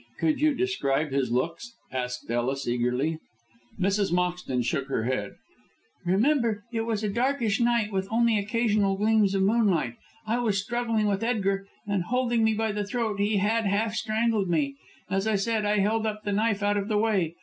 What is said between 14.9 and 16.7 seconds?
As I said, I held up the knife